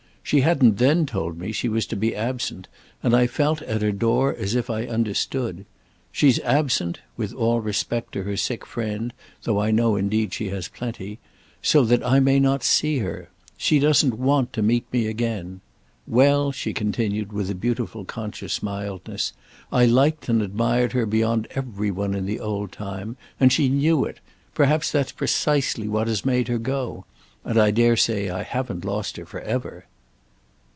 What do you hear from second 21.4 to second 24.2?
every one in the old time, and she knew